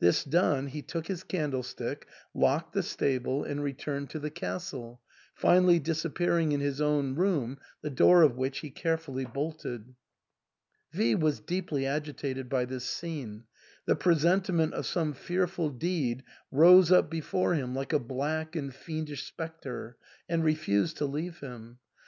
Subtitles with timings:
[0.00, 5.00] This done, he took his candlestick, locked the stable, and returned to the castle,
[5.32, 9.94] finally disappearing in his own room, the door of which he carefully bolted.
[10.90, 13.44] V was deeply agitated by this scene;
[13.86, 19.22] the presentiment of some fearful deed rose up before him like a black and fiendish
[19.22, 19.96] spectre,
[20.28, 21.78] and refused to leave him.